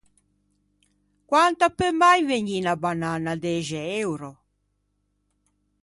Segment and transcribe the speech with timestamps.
[1.29, 4.31] Quant’a peu mai vegnî unna bananna, dexe euro?